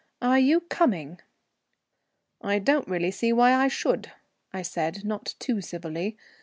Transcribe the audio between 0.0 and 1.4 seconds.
"Are you coming?"